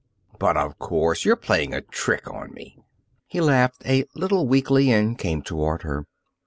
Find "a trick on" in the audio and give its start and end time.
1.75-2.51